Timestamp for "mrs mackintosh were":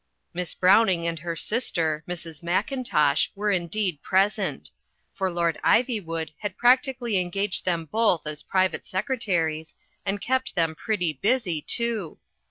2.07-3.51